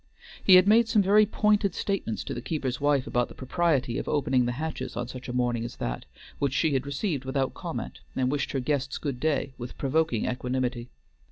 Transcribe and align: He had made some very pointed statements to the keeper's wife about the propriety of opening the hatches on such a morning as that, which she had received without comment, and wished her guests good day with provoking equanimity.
He 0.43 0.55
had 0.55 0.67
made 0.67 0.87
some 0.89 1.03
very 1.03 1.27
pointed 1.27 1.75
statements 1.75 2.23
to 2.23 2.33
the 2.33 2.41
keeper's 2.41 2.81
wife 2.81 3.05
about 3.05 3.27
the 3.27 3.35
propriety 3.35 3.99
of 3.99 4.07
opening 4.09 4.47
the 4.47 4.53
hatches 4.57 4.97
on 4.97 5.07
such 5.07 5.29
a 5.29 5.31
morning 5.31 5.63
as 5.63 5.75
that, 5.75 6.05
which 6.39 6.53
she 6.55 6.73
had 6.73 6.87
received 6.87 7.23
without 7.23 7.53
comment, 7.53 7.99
and 8.15 8.31
wished 8.31 8.51
her 8.53 8.59
guests 8.59 8.97
good 8.97 9.19
day 9.19 9.53
with 9.59 9.77
provoking 9.77 10.25
equanimity. 10.25 10.89